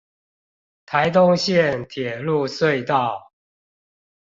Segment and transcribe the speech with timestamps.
[0.87, 3.31] 臺東線鐵路隧道